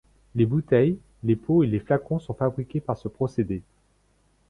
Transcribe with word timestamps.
Les 0.33 0.47
bouteilles, 0.47 0.97
les 1.23 1.35
pots 1.35 1.61
et 1.63 1.67
les 1.67 1.77
flacons 1.79 2.17
sont 2.17 2.33
fabriqués 2.33 2.79
par 2.81 2.97
ce 2.97 3.07
procédé. 3.07 3.61